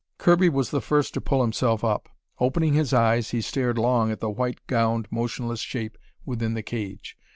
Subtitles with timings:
[0.17, 2.09] Kirby was the first to pull himself up.
[2.39, 7.15] Opening his eyes, he stared long at the white gowned, motionless shape within the cage.